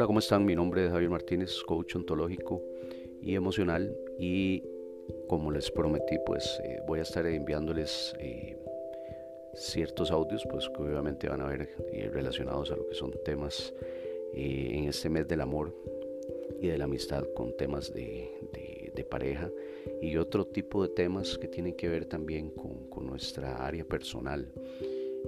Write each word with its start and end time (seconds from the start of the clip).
Hola, 0.00 0.06
¿cómo 0.06 0.20
están? 0.20 0.46
Mi 0.46 0.56
nombre 0.56 0.86
es 0.86 0.90
Javier 0.92 1.10
Martínez, 1.10 1.62
coach 1.62 1.94
ontológico 1.94 2.62
y 3.20 3.34
emocional 3.34 3.94
y 4.18 4.62
como 5.28 5.50
les 5.50 5.70
prometí, 5.70 6.16
pues 6.24 6.58
eh, 6.64 6.78
voy 6.86 7.00
a 7.00 7.02
estar 7.02 7.26
enviándoles 7.26 8.14
eh, 8.18 8.56
ciertos 9.52 10.10
audios, 10.10 10.42
pues 10.50 10.70
que 10.70 10.82
obviamente 10.82 11.28
van 11.28 11.42
a 11.42 11.48
ver 11.48 11.68
eh, 11.92 12.08
relacionados 12.10 12.70
a 12.70 12.76
lo 12.76 12.88
que 12.88 12.94
son 12.94 13.12
temas 13.26 13.74
en 14.32 14.84
este 14.84 15.10
mes 15.10 15.28
del 15.28 15.42
amor 15.42 15.76
y 16.58 16.68
de 16.68 16.78
la 16.78 16.84
amistad 16.84 17.26
con 17.34 17.54
temas 17.58 17.92
de, 17.92 18.30
pareja 19.10 19.50
y 20.00 20.16
otro 20.16 20.46
tipo 20.46 20.82
de 20.82 20.94
temas 20.94 21.36
que 21.36 21.48
tienen 21.48 21.74
que 21.74 21.90
ver 21.90 22.06
también 22.06 22.48
con, 22.48 22.88
con 22.88 23.06
nuestra 23.06 23.66
área 23.66 23.84
personal. 23.84 24.50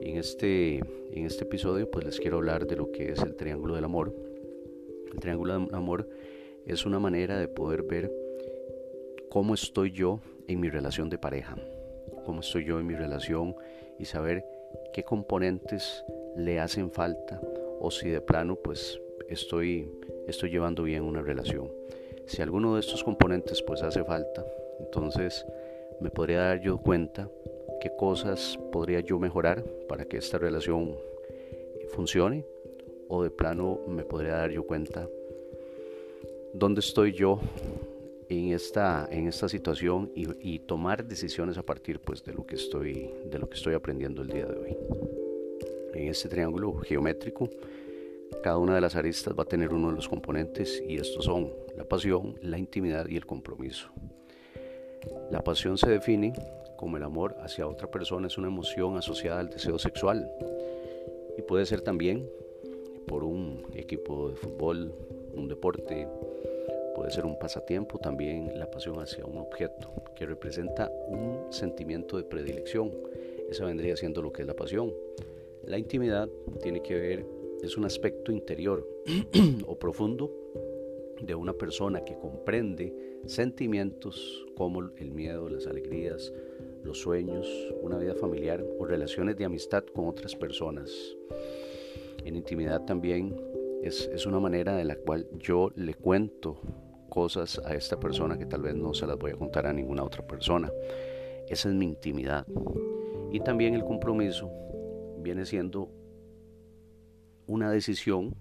En 0.00 0.16
este, 0.16 0.76
en 0.78 1.26
este 1.26 1.44
episodio 1.44 1.90
pues 1.90 2.06
les 2.06 2.18
quiero 2.18 2.38
hablar 2.38 2.66
de 2.66 2.76
lo 2.76 2.90
que 2.90 3.12
es 3.12 3.20
el 3.20 3.34
triángulo 3.34 3.74
del 3.74 3.84
amor 3.84 4.31
el 5.12 5.20
triángulo 5.20 5.58
de 5.58 5.76
amor 5.76 6.08
es 6.66 6.86
una 6.86 6.98
manera 6.98 7.38
de 7.38 7.48
poder 7.48 7.82
ver 7.82 8.12
cómo 9.28 9.54
estoy 9.54 9.92
yo 9.92 10.20
en 10.48 10.60
mi 10.60 10.68
relación 10.68 11.08
de 11.10 11.18
pareja, 11.18 11.56
cómo 12.24 12.40
estoy 12.40 12.64
yo 12.64 12.78
en 12.78 12.86
mi 12.86 12.94
relación 12.94 13.56
y 13.98 14.04
saber 14.04 14.44
qué 14.92 15.02
componentes 15.02 16.04
le 16.36 16.60
hacen 16.60 16.90
falta 16.90 17.40
o 17.80 17.90
si 17.90 18.08
de 18.08 18.20
plano 18.20 18.56
pues 18.56 19.00
estoy, 19.28 19.90
estoy 20.26 20.50
llevando 20.50 20.84
bien 20.84 21.02
una 21.02 21.22
relación. 21.22 21.70
Si 22.26 22.40
alguno 22.40 22.74
de 22.74 22.80
estos 22.80 23.02
componentes 23.02 23.62
pues 23.62 23.82
hace 23.82 24.04
falta, 24.04 24.44
entonces 24.80 25.46
me 26.00 26.10
podría 26.10 26.40
dar 26.40 26.60
yo 26.60 26.78
cuenta 26.78 27.28
qué 27.80 27.90
cosas 27.96 28.58
podría 28.70 29.00
yo 29.00 29.18
mejorar 29.18 29.64
para 29.88 30.04
que 30.04 30.16
esta 30.16 30.38
relación 30.38 30.96
funcione 31.88 32.44
o 33.14 33.22
de 33.22 33.30
plano 33.30 33.78
me 33.86 34.04
podría 34.04 34.36
dar 34.36 34.50
yo 34.50 34.66
cuenta 34.66 35.06
dónde 36.54 36.80
estoy 36.80 37.12
yo 37.12 37.38
en 38.30 38.52
esta, 38.52 39.06
en 39.10 39.28
esta 39.28 39.50
situación 39.50 40.10
y, 40.14 40.58
tomar 40.60 41.04
decisiones 41.04 41.58
a 41.58 41.62
partir 41.62 42.00
pues, 42.00 42.24
de, 42.24 42.32
lo 42.32 42.46
que 42.46 42.54
estoy, 42.54 43.10
de 43.26 43.38
lo 43.38 43.50
que 43.50 43.56
estoy 43.56 43.74
aprendiendo 43.74 44.22
el 44.22 44.28
día 44.28 44.46
de 44.46 44.58
hoy. 44.58 44.76
En 45.92 46.08
este 46.08 46.30
triángulo 46.30 46.74
geométrico, 46.78 47.50
cada 48.42 48.56
una 48.56 48.76
de 48.76 48.80
las 48.80 48.96
aristas 48.96 49.34
va 49.38 49.42
a 49.42 49.46
tener 49.46 49.74
uno 49.74 49.90
de 49.90 49.96
los 49.96 50.08
componentes 50.08 50.82
y 50.88 50.96
estos 50.96 51.26
son 51.26 51.52
la 51.76 51.84
pasión, 51.84 52.38
la 52.40 52.56
intimidad 52.56 53.06
y 53.08 53.16
el 53.18 53.26
compromiso. 53.26 53.90
La 55.30 55.44
pasión 55.44 55.76
se 55.76 55.90
define 55.90 56.32
como 56.78 56.96
el 56.96 57.02
amor 57.02 57.36
hacia 57.40 57.66
otra 57.66 57.90
persona, 57.90 58.28
es 58.28 58.38
una 58.38 58.48
emoción 58.48 58.96
asociada 58.96 59.40
al 59.40 59.50
deseo 59.50 59.78
sexual 59.78 60.26
y 61.36 61.42
puede 61.42 61.66
ser 61.66 61.82
también 61.82 62.26
por 63.06 63.24
un 63.24 63.64
equipo 63.74 64.30
de 64.30 64.36
fútbol, 64.36 64.92
un 65.34 65.48
deporte, 65.48 66.08
puede 66.94 67.10
ser 67.10 67.24
un 67.24 67.38
pasatiempo, 67.38 67.98
también 67.98 68.58
la 68.58 68.70
pasión 68.70 68.98
hacia 69.00 69.24
un 69.24 69.38
objeto 69.38 69.92
que 70.14 70.26
representa 70.26 70.90
un 71.08 71.52
sentimiento 71.52 72.16
de 72.16 72.24
predilección. 72.24 72.92
Esa 73.48 73.64
vendría 73.64 73.96
siendo 73.96 74.22
lo 74.22 74.32
que 74.32 74.42
es 74.42 74.48
la 74.48 74.54
pasión. 74.54 74.92
La 75.64 75.78
intimidad 75.78 76.28
tiene 76.62 76.82
que 76.82 76.94
ver, 76.94 77.26
es 77.62 77.76
un 77.76 77.84
aspecto 77.84 78.32
interior 78.32 78.86
o 79.66 79.78
profundo 79.78 80.30
de 81.20 81.34
una 81.34 81.52
persona 81.52 82.04
que 82.04 82.18
comprende 82.18 83.20
sentimientos 83.26 84.44
como 84.56 84.80
el 84.96 85.12
miedo, 85.12 85.48
las 85.48 85.66
alegrías, 85.66 86.32
los 86.82 86.98
sueños, 86.98 87.46
una 87.80 87.96
vida 87.98 88.14
familiar 88.16 88.64
o 88.78 88.84
relaciones 88.84 89.36
de 89.36 89.44
amistad 89.44 89.84
con 89.84 90.08
otras 90.08 90.34
personas 90.34 91.16
en 92.24 92.36
intimidad 92.36 92.84
también 92.84 93.36
es, 93.82 94.08
es, 94.12 94.26
una 94.26 94.38
manera 94.38 94.76
de 94.76 94.84
la 94.84 94.96
cual 94.96 95.26
yo 95.38 95.70
le 95.74 95.94
cuento 95.94 96.60
cosas 97.08 97.60
a 97.64 97.74
esta 97.74 97.98
persona 97.98 98.38
que 98.38 98.46
tal 98.46 98.62
vez 98.62 98.74
no 98.74 98.94
se 98.94 99.06
las 99.06 99.18
voy 99.18 99.32
a 99.32 99.36
contar 99.36 99.66
a 99.66 99.72
ninguna 99.72 100.04
otra 100.04 100.26
persona. 100.26 100.70
Esa 101.48 101.68
es 101.68 101.74
mi 101.74 101.86
intimidad. 101.86 102.46
Y 103.30 103.40
también 103.40 103.74
el 103.74 103.84
compromiso 103.84 104.50
viene 105.18 105.44
siendo 105.44 105.90
una 107.46 107.70
decisión 107.70 108.34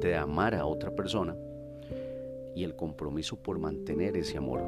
de 0.00 0.16
amar 0.16 0.54
a 0.54 0.66
otra 0.66 0.94
persona 0.94 1.36
y 2.56 2.64
el 2.64 2.74
compromiso 2.76 3.40
por 3.40 3.58
mantener 3.58 4.16
ese 4.16 4.38
amor. 4.38 4.62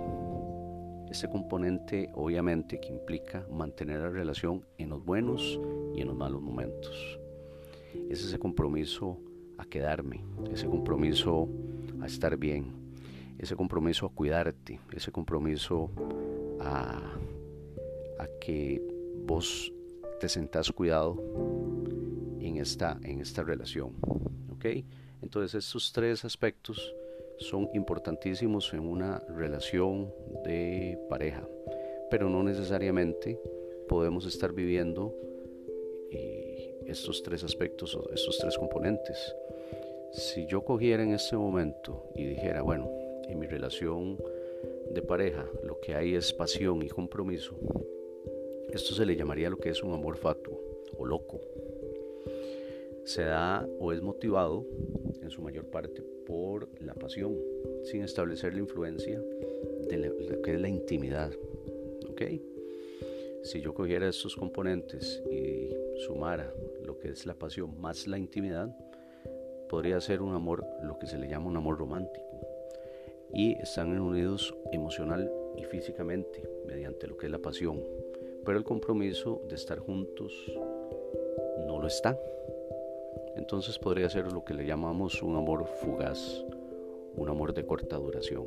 Ese 1.11 1.29
componente 1.29 2.11
obviamente 2.15 2.81
que 2.81 2.89
implica 2.89 3.47
mantener 3.51 4.01
la 4.01 4.11
relación 4.11 4.67
en 4.77 4.91
los 4.91 5.05
buenos 5.05 5.61
y 5.95 6.03
en 6.03 6.09
los 6.09 6.17
malos 6.17 6.43
momentos 6.43 7.21
es 8.11 8.25
ese 8.25 8.39
compromiso 8.39 9.19
a 9.59 9.65
quedarme, 9.65 10.25
ese 10.53 10.67
compromiso 10.67 11.49
a 12.01 12.07
estar 12.07 12.37
bien, 12.37 12.73
ese 13.39 13.57
compromiso 13.57 14.07
a 14.07 14.11
cuidarte, 14.11 14.81
ese 14.93 15.11
compromiso 15.13 15.91
a, 16.61 17.19
que 18.41 18.81
vos 19.27 19.73
te 20.21 20.29
sentás 20.29 20.71
cuidado 20.71 21.17
en 22.41 22.59
esta, 22.59 22.99
en 23.03 23.21
esta 23.21 23.43
relación. 23.43 23.93
¿ok? 24.55 24.67
Entonces 25.23 25.65
estos 25.65 25.93
tres 25.93 26.25
aspectos 26.25 26.95
son 27.39 27.69
importantísimos 27.75 28.73
en 28.73 28.81
una 28.81 29.19
relación 29.29 30.13
de 30.45 30.99
pareja, 31.09 31.47
pero 32.11 32.31
no 32.31 32.43
necesariamente 32.43 33.39
podemos 33.89 34.27
estar 34.27 34.53
viviendo 34.53 35.15
estos 36.87 37.23
tres 37.23 37.45
aspectos 37.45 37.99
estos 38.13 38.39
tres 38.39 38.57
componentes. 38.59 39.35
Si 40.13 40.47
yo 40.47 40.65
cogiera 40.65 41.03
en 41.03 41.13
este 41.13 41.37
momento 41.37 42.11
y 42.15 42.25
dijera, 42.25 42.63
bueno, 42.63 42.91
en 43.29 43.39
mi 43.39 43.47
relación 43.47 44.19
de 44.91 45.03
pareja 45.03 45.47
lo 45.65 45.81
que 45.81 45.95
hay 45.95 46.15
es 46.15 46.33
pasión 46.33 46.83
y 46.83 46.89
compromiso, 46.89 47.57
esto 48.71 48.95
se 48.95 49.05
le 49.05 49.17
llamaría 49.17 49.51
lo 49.51 49.59
que 49.59 49.71
es 49.71 49.83
un 49.83 49.93
amor 49.93 50.17
fatuo 50.17 50.61
o 50.97 51.05
loco. 51.05 51.41
Se 53.05 53.23
da 53.23 53.69
o 53.79 53.93
es 53.93 54.03
motivado 54.03 54.65
en 55.23 55.31
su 55.31 55.43
mayor 55.43 55.67
parte 55.67 56.03
por 56.27 56.69
la 56.81 56.95
pasión, 56.95 57.37
sin 57.85 58.03
establecer 58.03 58.55
la 58.55 58.61
influencia 58.61 59.21
de 59.89 59.97
lo 59.99 60.43
que 60.43 60.55
es 60.55 60.61
la 60.61 60.69
intimidad. 60.69 61.33
¿ok?, 62.09 62.23
si 63.43 63.61
yo 63.61 63.75
cogiera 63.75 64.09
estos 64.09 64.35
componentes 64.35 65.23
y 65.31 65.71
sumara 65.97 66.53
lo 66.85 66.99
que 66.99 67.09
es 67.09 67.27
la 67.27 67.35
pasión 67.35 67.81
más 67.81 68.07
la 68.07 68.19
intimidad, 68.19 68.75
podría 69.69 70.01
ser 70.01 70.23
un 70.23 70.35
amor, 70.35 70.67
lo 70.83 70.99
que 70.99 71.07
se 71.07 71.19
le 71.19 71.29
llama 71.29 71.49
un 71.49 71.57
amor 71.57 71.79
romántico. 71.79 72.27
Y 73.33 73.55
están 73.61 73.99
unidos 74.01 74.55
emocional 74.73 75.31
y 75.57 75.65
físicamente 75.65 76.49
mediante 76.67 77.07
lo 77.07 77.17
que 77.17 77.27
es 77.27 77.33
la 77.33 77.39
pasión. 77.39 77.83
Pero 78.45 78.59
el 78.59 78.65
compromiso 78.65 79.43
de 79.49 79.57
estar 79.57 79.79
juntos 79.81 80.33
no 81.67 81.81
lo 81.81 81.87
está. 81.89 82.19
Entonces 83.35 83.79
podría 83.79 84.09
ser 84.09 84.33
lo 84.33 84.45
que 84.45 84.55
le 84.55 84.65
llamamos 84.65 85.23
un 85.23 85.37
amor 85.37 85.67
fugaz, 85.67 86.45
un 87.17 87.29
amor 87.29 87.53
de 87.53 87.67
corta 87.67 87.97
duración. 87.97 88.47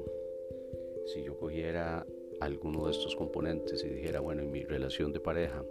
Si 1.05 1.23
yo 1.23 1.37
cogiera 1.37 2.05
alguno 2.39 2.85
de 2.85 2.91
estos 2.91 3.16
componentes 3.16 3.83
y 3.83 3.89
dijera, 3.89 4.21
bueno, 4.21 4.41
en 4.41 4.51
mi 4.51 4.63
relación 4.63 5.11
de 5.11 5.19
pareja 5.19 5.63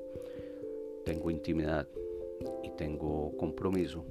tengo 1.09 1.31
intimidad 1.31 1.89
y 2.63 2.69
tengo 2.73 3.35
compromiso, 3.39 4.05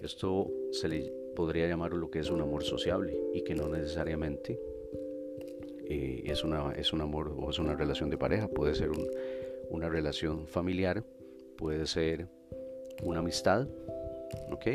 esto 0.00 0.50
se 0.72 0.88
le 0.88 1.12
podría 1.36 1.68
llamar 1.68 1.92
lo 1.92 2.10
que 2.10 2.18
es 2.18 2.28
un 2.28 2.40
amor 2.40 2.64
sociable 2.64 3.16
y 3.32 3.42
que 3.44 3.54
no 3.54 3.68
necesariamente 3.68 4.58
eh, 5.88 6.24
es, 6.26 6.42
una, 6.42 6.72
es 6.72 6.92
un 6.92 7.02
amor 7.02 7.32
o 7.38 7.50
es 7.50 7.60
una 7.60 7.76
relación 7.76 8.10
de 8.10 8.18
pareja, 8.18 8.48
puede 8.48 8.74
ser 8.74 8.90
una 9.70 9.88
relación 9.88 10.48
familiar, 10.48 11.04
puede 11.56 11.86
ser 11.86 12.26
una 13.04 13.20
amistad, 13.20 13.68
¿ok? 14.50 14.66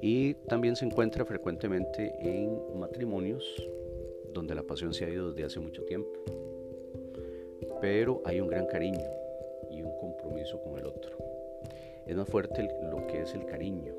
Y 0.00 0.34
también 0.46 0.76
se 0.76 0.84
encuentra 0.84 1.24
frecuentemente 1.24 2.14
en 2.20 2.78
matrimonios 2.78 3.44
donde 4.32 4.54
la 4.54 4.62
pasión 4.62 4.94
se 4.94 5.04
ha 5.04 5.08
ido 5.08 5.32
desde 5.32 5.46
hace 5.46 5.58
mucho 5.58 5.82
tiempo. 5.82 6.08
Pero 7.80 8.22
hay 8.24 8.40
un 8.40 8.46
gran 8.46 8.66
cariño 8.66 9.21
y 9.70 9.82
un 9.82 9.96
compromiso 9.96 10.60
con 10.62 10.78
el 10.78 10.86
otro. 10.86 11.16
Es 12.06 12.16
más 12.16 12.28
fuerte 12.28 12.68
lo 12.90 13.06
que 13.06 13.22
es 13.22 13.34
el 13.34 13.44
cariño, 13.46 13.94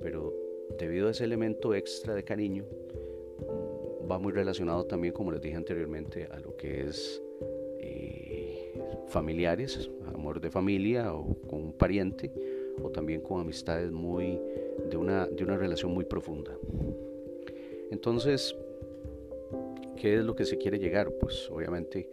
pero 0.00 0.32
debido 0.78 1.08
a 1.08 1.10
ese 1.10 1.24
elemento 1.24 1.74
extra 1.74 2.14
de 2.14 2.24
cariño, 2.24 2.64
mm, 2.64 4.10
va 4.10 4.18
muy 4.18 4.32
relacionado 4.32 4.84
también, 4.84 5.12
como 5.12 5.30
les 5.32 5.40
dije 5.40 5.56
anteriormente, 5.56 6.26
a 6.30 6.38
lo 6.38 6.56
que 6.56 6.86
es 6.86 7.22
eh, 7.78 8.72
familiares, 9.08 9.90
amor 10.14 10.40
de 10.40 10.50
familia 10.50 11.14
o 11.14 11.36
con 11.46 11.62
un 11.62 11.72
pariente, 11.72 12.32
o 12.82 12.90
también 12.90 13.20
con 13.20 13.40
amistades 13.40 13.90
muy 13.90 14.40
de 14.90 14.96
una, 14.96 15.26
de 15.26 15.44
una 15.44 15.56
relación 15.56 15.92
muy 15.92 16.04
profunda. 16.04 16.56
Entonces, 17.90 18.56
¿Qué 20.04 20.18
es 20.18 20.24
lo 20.24 20.34
que 20.34 20.44
se 20.44 20.58
quiere 20.58 20.78
llegar? 20.78 21.10
Pues 21.12 21.50
obviamente 21.50 22.10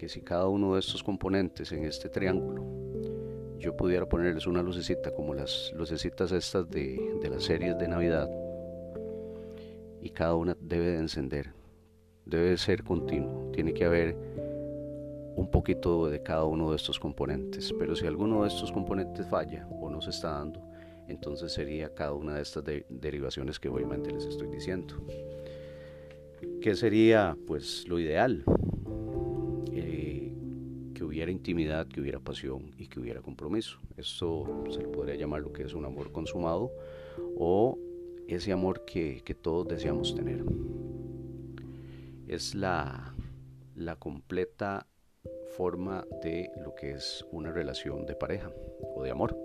que 0.00 0.08
si 0.08 0.22
cada 0.22 0.48
uno 0.48 0.72
de 0.72 0.80
estos 0.80 1.02
componentes 1.02 1.70
en 1.72 1.84
este 1.84 2.08
triángulo 2.08 2.64
yo 3.58 3.76
pudiera 3.76 4.08
ponerles 4.08 4.46
una 4.46 4.62
lucecita 4.62 5.14
como 5.14 5.34
las 5.34 5.74
lucecitas 5.76 6.32
estas 6.32 6.70
de, 6.70 7.18
de 7.20 7.28
las 7.28 7.44
series 7.44 7.76
de 7.76 7.86
Navidad 7.86 8.26
y 10.00 10.08
cada 10.08 10.36
una 10.36 10.56
debe 10.58 10.92
de 10.92 10.96
encender, 11.00 11.52
debe 12.24 12.48
de 12.48 12.56
ser 12.56 12.82
continuo, 12.82 13.50
tiene 13.52 13.74
que 13.74 13.84
haber 13.84 14.16
un 15.36 15.50
poquito 15.50 16.08
de 16.08 16.22
cada 16.22 16.44
uno 16.44 16.70
de 16.70 16.76
estos 16.76 16.98
componentes, 16.98 17.70
pero 17.78 17.94
si 17.94 18.06
alguno 18.06 18.44
de 18.44 18.48
estos 18.48 18.72
componentes 18.72 19.26
falla 19.26 19.68
o 19.82 19.90
no 19.90 20.00
se 20.00 20.08
está 20.08 20.30
dando, 20.30 20.62
entonces 21.08 21.52
sería 21.52 21.92
cada 21.92 22.14
una 22.14 22.36
de 22.36 22.40
estas 22.40 22.64
derivaciones 22.88 23.60
que 23.60 23.68
obviamente 23.68 24.10
les 24.10 24.24
estoy 24.24 24.48
diciendo. 24.48 24.94
¿Qué 26.62 26.74
sería 26.74 27.36
pues 27.46 27.86
lo 27.86 27.98
ideal? 27.98 28.46
Que 31.20 31.24
hubiera 31.24 31.32
intimidad, 31.32 31.86
que 31.86 32.00
hubiera 32.00 32.18
pasión 32.18 32.72
y 32.78 32.86
que 32.86 32.98
hubiera 32.98 33.20
compromiso. 33.20 33.78
Esto 33.98 34.64
se 34.70 34.78
le 34.78 34.88
podría 34.88 35.16
llamar 35.16 35.42
lo 35.42 35.52
que 35.52 35.64
es 35.64 35.74
un 35.74 35.84
amor 35.84 36.12
consumado 36.12 36.72
o 37.36 37.78
ese 38.26 38.52
amor 38.52 38.86
que, 38.86 39.22
todos 39.42 39.68
deseamos 39.68 40.14
tener. 40.14 40.42
Es 42.26 42.54
la, 42.54 43.14
la 43.76 43.96
completa 43.96 44.86
forma 45.58 46.06
de 46.22 46.50
lo 46.64 46.74
que 46.74 46.92
es 46.92 47.26
una 47.32 47.52
relación 47.52 48.06
de 48.06 48.14
pareja 48.16 48.50
o 48.94 49.02
de 49.02 49.10
amor. 49.10 49.36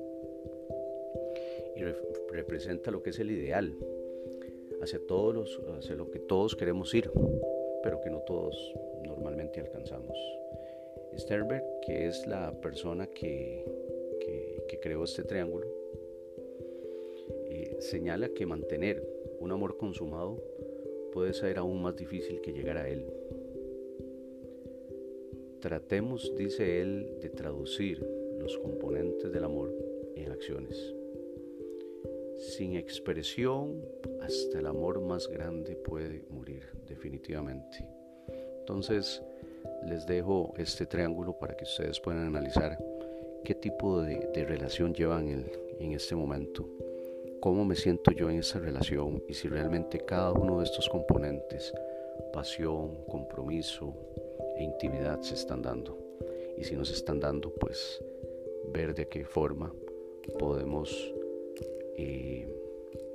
Y 1.76 1.82
representa 2.32 2.90
lo 2.90 3.04
que 3.04 3.10
es 3.10 3.20
el 3.20 3.32
ideal, 3.32 3.76
hacia, 4.82 5.06
todos 5.06 5.36
los, 5.36 5.62
hacia 5.78 5.96
lo 5.96 6.10
que 6.10 6.20
todos 6.20 6.56
queremos 6.56 6.94
ir, 6.94 7.12
pero 7.84 8.00
que 8.00 8.10
no 8.10 8.20
todos 8.20 8.74
normalmente 9.04 9.60
alcanzamos. 9.60 10.18
Sternberg, 11.18 11.64
que 11.86 12.08
es 12.08 12.26
la 12.28 12.60
persona 12.62 13.08
que, 13.08 13.66
que, 14.68 14.80
creó 14.82 15.04
este 15.04 15.24
triángulo, 15.24 15.66
eh, 17.50 17.78
señala 17.80 18.30
que 18.30 18.46
mantener 18.46 19.02
un 19.40 19.52
amor 19.52 19.78
consumado 19.78 20.44
puede 21.12 21.34
ser 21.34 21.58
aún 21.58 21.82
más 21.82 21.96
difícil 21.96 22.42
que 22.42 22.52
llegar 22.52 22.78
a 22.78 22.88
él. 22.88 23.06
Tratemos, 25.62 26.36
dice 26.36 26.82
él, 26.82 27.18
de 27.22 27.30
traducir 27.30 28.06
los 28.38 28.58
componentes 28.60 29.32
del 29.32 29.46
amor 29.46 29.74
en 30.16 30.32
acciones. 30.32 30.94
Sin 32.38 32.76
expresión, 32.76 33.82
hasta 34.22 34.60
el 34.60 34.68
amor 34.68 35.02
más 35.02 35.28
grande 35.28 35.76
puede 35.76 36.26
morir, 36.30 36.64
definitivamente. 36.86 37.88
Entonces, 38.60 39.24
les 39.86 40.06
dejo 40.06 40.54
este 40.58 40.86
triángulo 40.86 41.34
para 41.34 41.56
que 41.56 41.64
ustedes 41.64 42.00
puedan 42.00 42.26
analizar 42.26 42.78
qué 43.44 43.56
tipo 43.56 44.02
de, 44.02 44.46
relación 44.46 44.94
llevan 44.94 45.28
en, 45.30 45.52
en 45.80 45.94
este 45.94 46.16
momento, 46.16 46.68
cómo 47.40 47.64
me 47.66 47.76
siento 47.76 48.12
yo 48.12 48.30
en 48.30 48.40
esa 48.40 48.60
relación 48.60 49.24
y 49.28 49.34
si 49.34 49.48
realmente 49.48 50.00
cada 50.00 50.32
uno 50.32 50.60
de 50.60 50.66
estos 50.66 50.90
componentes, 50.90 51.74
pasión, 52.34 53.06
compromiso, 53.06 53.94
e 54.56 54.64
intimidad 54.64 55.22
se 55.22 55.36
están 55.36 55.62
dando. 55.62 55.98
Y 56.58 56.64
si 56.64 56.76
no 56.76 56.86
se 56.86 56.94
están 56.94 57.20
dando, 57.20 57.54
pues 57.54 58.02
ver 58.74 58.96
de 58.96 59.08
qué 59.08 59.26
forma 59.26 59.74
podemos 60.40 61.14
eh, 61.98 62.48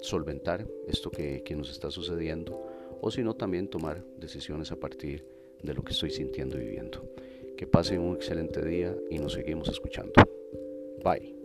solventar 0.01 0.67
esto 0.87 1.11
que, 1.11 1.43
que 1.43 1.57
nos 1.57 1.71
está 1.71 1.91
sucediendo 1.91 2.63
o 3.01 3.11
si 3.11 3.23
no 3.23 3.35
también 3.35 3.69
tomar 3.69 4.05
decisiones 4.19 4.71
a 4.73 4.77
partir 4.77 5.25
de 5.63 5.75
lo 5.75 5.83
que 5.83 5.93
estoy 5.93 6.11
sintiendo 6.11 6.59
y 6.59 6.65
viviendo. 6.65 7.03
Que 7.57 7.67
pasen 7.67 8.01
un 8.01 8.17
excelente 8.17 8.65
día 8.65 8.95
y 9.11 9.19
nos 9.19 9.35
seguimos 9.35 9.69
escuchando. 9.69 10.13
Bye. 11.05 11.40